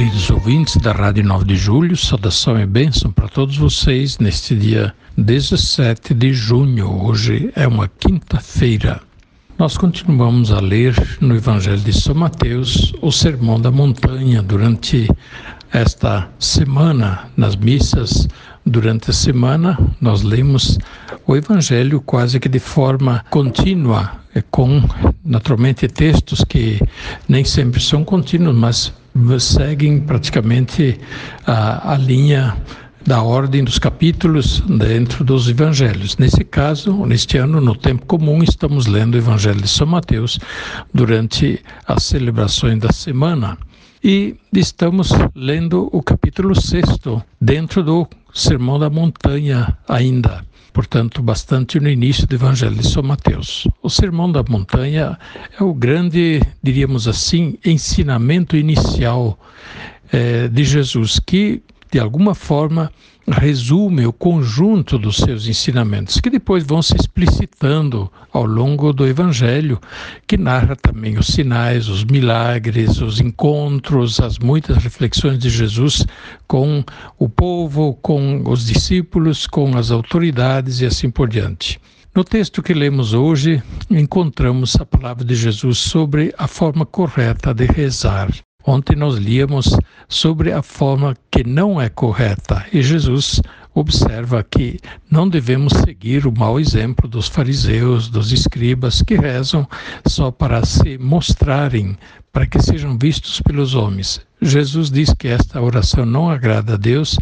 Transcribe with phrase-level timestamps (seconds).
[0.00, 4.94] Queridos ouvintes da Rádio 9 de Julho, saudação e bênção para todos vocês neste dia
[5.18, 7.04] 17 de junho.
[7.04, 9.02] Hoje é uma quinta-feira.
[9.58, 15.06] Nós continuamos a ler no Evangelho de São Mateus o Sermão da Montanha durante
[15.70, 18.26] esta semana, nas missas.
[18.64, 20.78] Durante a semana, nós lemos
[21.26, 24.12] o Evangelho quase que de forma contínua,
[24.50, 24.82] com
[25.22, 26.80] naturalmente textos que
[27.28, 28.94] nem sempre são contínuos, mas
[29.38, 30.98] seguem praticamente
[31.46, 32.56] a, a linha
[33.06, 36.16] da ordem dos capítulos dentro dos evangelhos.
[36.18, 40.38] Nesse caso, neste ano, no tempo comum, estamos lendo o Evangelho de São Mateus
[40.92, 43.56] durante as celebrações da semana.
[44.02, 46.84] E estamos lendo o capítulo 6
[47.38, 53.66] dentro do Sermão da Montanha ainda portanto, bastante no início do Evangelho de São Mateus.
[53.82, 55.18] O Sermão da Montanha
[55.58, 59.38] é o grande, diríamos assim, ensinamento inicial
[60.12, 62.90] é, de Jesus, que de alguma forma
[63.30, 69.80] resume o conjunto dos seus ensinamentos, que depois vão se explicitando ao longo do Evangelho,
[70.26, 76.04] que narra também os sinais, os milagres, os encontros, as muitas reflexões de Jesus
[76.46, 76.84] com
[77.18, 81.80] o povo, com os discípulos, com as autoridades e assim por diante.
[82.14, 87.66] No texto que lemos hoje, encontramos a palavra de Jesus sobre a forma correta de
[87.66, 88.28] rezar.
[88.64, 89.74] Ontem nós líamos
[90.08, 93.40] sobre a forma que não é correta e Jesus
[93.74, 94.78] observa que
[95.10, 99.66] não devemos seguir o mau exemplo dos fariseus, dos escribas que rezam
[100.06, 101.96] só para se mostrarem,
[102.32, 104.20] para que sejam vistos pelos homens.
[104.42, 107.16] Jesus diz que esta oração não agrada a Deus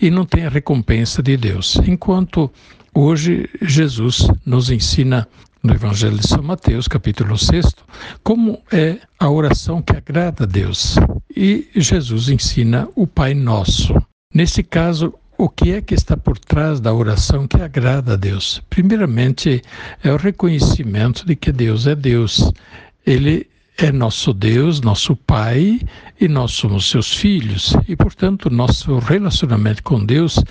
[0.00, 1.76] e não tem a recompensa de Deus.
[1.86, 2.50] Enquanto
[2.94, 5.26] hoje Jesus nos ensina
[5.64, 7.74] no Evangelho de São Mateus, capítulo 6,
[8.22, 10.96] como é a oração que agrada a Deus.
[11.34, 13.94] E Jesus ensina o Pai Nosso.
[14.32, 18.62] Nesse caso, o que é que está por trás da oração que agrada a Deus?
[18.68, 19.62] Primeiramente,
[20.02, 22.52] é o reconhecimento de que Deus é Deus.
[23.06, 25.80] Ele é nosso Deus, nosso Pai,
[26.20, 27.74] e nós somos seus filhos.
[27.88, 30.42] E, portanto, nosso relacionamento com Deus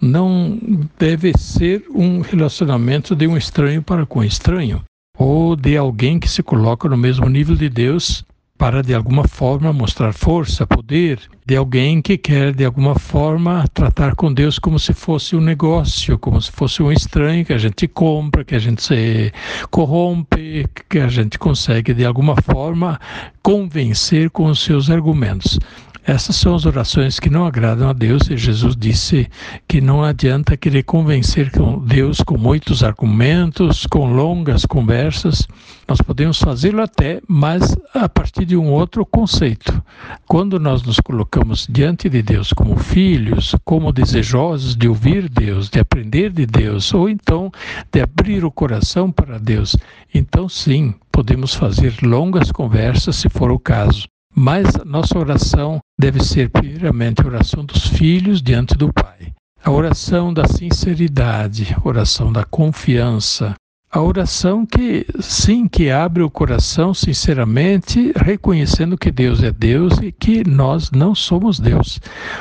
[0.00, 0.58] não
[0.98, 4.82] deve ser um relacionamento de um estranho para com estranho,
[5.16, 8.24] ou de alguém que se coloca no mesmo nível de Deus
[8.62, 14.14] para de alguma forma mostrar força, poder, de alguém que quer de alguma forma tratar
[14.14, 17.88] com Deus como se fosse um negócio, como se fosse um estranho que a gente
[17.88, 19.32] compra, que a gente se
[19.68, 23.00] corrompe, que a gente consegue de alguma forma
[23.42, 25.58] convencer com os seus argumentos.
[26.04, 29.28] Essas são as orações que não agradam a Deus e Jesus disse
[29.68, 31.48] que não adianta querer convencer
[31.86, 35.46] Deus com muitos argumentos, com longas conversas.
[35.86, 39.80] Nós podemos fazê-lo até, mas a partir de um outro conceito.
[40.26, 45.78] Quando nós nos colocamos diante de Deus como filhos, como desejosos de ouvir Deus, de
[45.78, 47.48] aprender de Deus, ou então
[47.92, 49.76] de abrir o coração para Deus,
[50.12, 54.08] então sim, podemos fazer longas conversas se for o caso.
[54.34, 59.32] Mas nossa oração deve ser primeiramente a oração dos filhos diante do Pai.
[59.62, 63.54] A oração da sinceridade, a oração da confiança,
[63.90, 70.10] a oração que sim, que abre o coração sinceramente, reconhecendo que Deus é Deus e
[70.10, 72.00] que nós não somos Deus.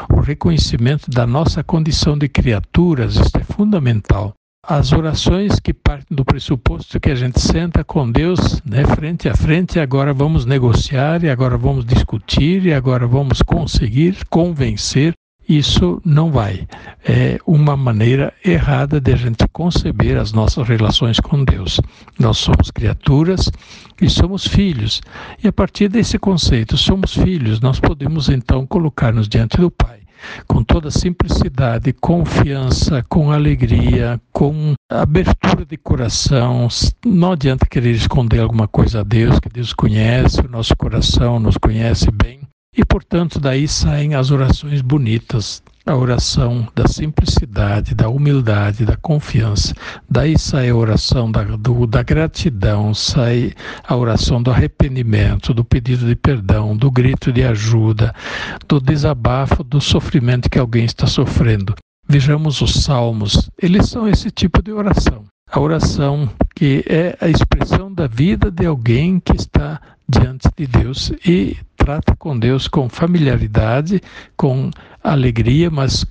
[0.10, 6.24] O reconhecimento da nossa condição de criaturas, isto é fundamental as orações que partem do
[6.24, 11.30] pressuposto que a gente senta com Deus né, frente a frente, agora vamos negociar, e
[11.30, 15.14] agora vamos discutir, e agora vamos conseguir convencer,
[15.50, 16.68] isso não vai.
[17.04, 21.82] É uma maneira errada de a gente conceber as nossas relações com Deus.
[22.20, 23.52] Nós somos criaturas
[24.00, 25.02] e somos filhos.
[25.44, 30.01] E a partir desse conceito, somos filhos, nós podemos então colocar-nos diante do Pai
[30.48, 36.68] com toda simplicidade, confiança, com alegria, com abertura de coração.
[37.06, 41.58] Não adianta querer esconder alguma coisa a Deus, que Deus conhece o nosso coração, nos
[41.58, 42.42] conhece bem.
[42.76, 49.74] E, portanto, daí saem as orações bonitas, a oração da simplicidade, da humildade, da confiança.
[50.10, 56.06] Daí sai a oração da, do, da gratidão, sai a oração do arrependimento, do pedido
[56.06, 58.14] de perdão, do grito de ajuda,
[58.68, 61.76] do desabafo, do sofrimento que alguém está sofrendo.
[62.08, 65.24] Vejamos os salmos, eles são esse tipo de oração.
[65.50, 71.12] A oração que é a expressão da vida de alguém que está diante de Deus
[71.26, 74.02] e trata com Deus com familiaridade,
[74.38, 74.70] com
[75.04, 76.06] alegria, mas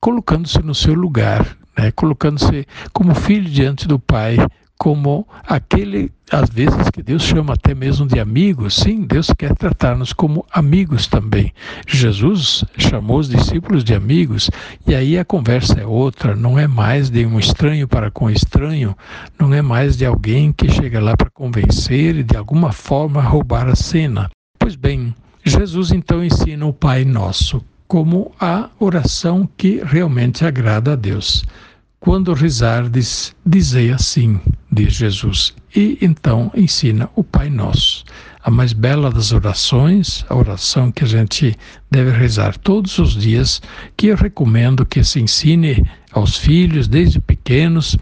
[0.00, 1.92] colocando-se no seu lugar, né?
[1.92, 4.36] colocando-se como filho diante do Pai,
[4.76, 8.74] como aquele, às vezes, que Deus chama até mesmo de amigos.
[8.74, 11.52] Sim, Deus quer tratar-nos como amigos também.
[11.86, 14.50] Jesus chamou os discípulos de amigos,
[14.84, 18.96] e aí a conversa é outra, não é mais de um estranho para com estranho,
[19.38, 23.68] não é mais de alguém que chega lá para convencer e de alguma forma roubar
[23.68, 24.28] a cena.
[24.62, 25.12] Pois bem,
[25.44, 31.44] Jesus então ensina o Pai Nosso como a oração que realmente agrada a Deus.
[31.98, 38.04] Quando rezardes, dizei assim, diz Jesus, e então ensina o Pai Nosso.
[38.40, 41.56] A mais bela das orações, a oração que a gente
[41.90, 43.60] deve rezar todos os dias,
[43.96, 47.98] que eu recomendo que se ensine aos filhos desde pequenos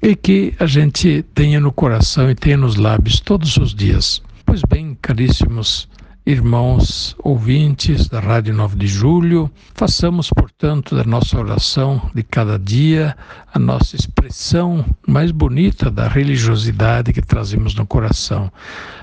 [0.00, 4.22] e que a gente tenha no coração e tenha nos lábios todos os dias.
[4.46, 5.88] Pois bem, caríssimos
[6.26, 13.14] Irmãos ouvintes da Rádio 9 de Julho, façamos, portanto, da nossa oração de cada dia
[13.52, 18.50] a nossa expressão mais bonita da religiosidade que trazemos no coração.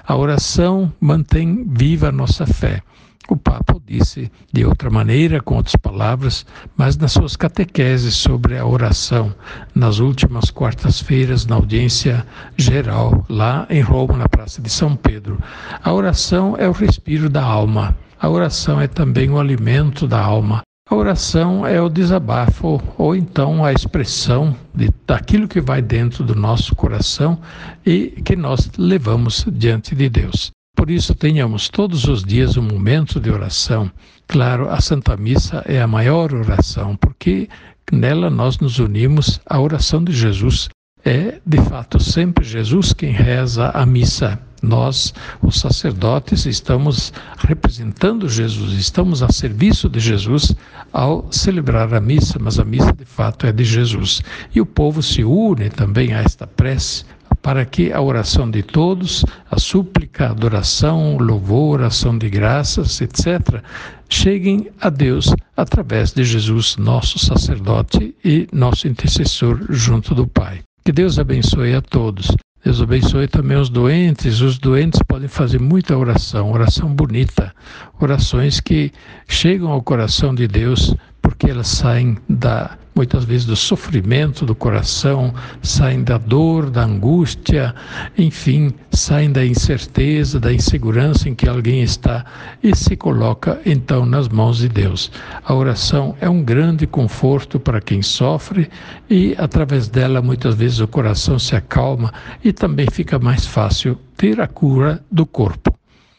[0.04, 2.82] A oração mantém viva a nossa fé.
[3.30, 6.46] O Papa disse de outra maneira, com outras palavras,
[6.76, 9.34] mas nas suas catequeses sobre a oração,
[9.76, 12.26] nas últimas quartas-feiras, na audiência
[12.58, 15.42] geral, lá em Roma, na Praça de São Pedro.
[15.84, 17.96] A oração é o respiro da alma.
[18.20, 20.62] A oração é também o alimento da alma.
[20.90, 26.36] A oração é o desabafo, ou então a expressão de, daquilo que vai dentro do
[26.36, 27.40] nosso coração
[27.86, 30.52] e que nós levamos diante de Deus.
[30.82, 33.92] Por isso, tenhamos todos os dias um momento de oração.
[34.28, 37.48] Claro, a Santa Missa é a maior oração, porque
[37.92, 40.70] nela nós nos unimos à oração de Jesus.
[41.06, 44.40] É, de fato, sempre Jesus quem reza a missa.
[44.60, 50.56] Nós, os sacerdotes, estamos representando Jesus, estamos a serviço de Jesus
[50.92, 54.24] ao celebrar a missa, mas a missa de fato é de Jesus.
[54.52, 57.06] E o povo se une também a esta prece
[57.42, 63.62] para que a oração de todos, a súplica, a adoração, louvor, ação de graças, etc.,
[64.10, 70.60] cheguem a Deus através de Jesus, nosso sacerdote e nosso intercessor junto do Pai.
[70.84, 72.36] Que Deus abençoe a todos.
[72.64, 74.42] Deus abençoe também os doentes.
[74.42, 77.54] Os doentes podem fazer muita oração, oração bonita,
[78.00, 78.92] orações que
[79.28, 80.96] chegam ao coração de Deus
[81.32, 85.34] porque elas saem da muitas vezes do sofrimento do coração,
[85.64, 87.74] saem da dor, da angústia,
[88.18, 92.26] enfim, saem da incerteza, da insegurança em que alguém está
[92.62, 95.10] e se coloca então nas mãos de Deus.
[95.46, 98.70] A oração é um grande conforto para quem sofre
[99.10, 102.14] e através dela muitas vezes o coração se acalma
[102.44, 105.74] e também fica mais fácil ter a cura do corpo.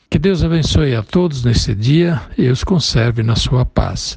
[0.09, 4.17] Que Deus abençoe a todos nesse dia e os conserve na sua paz.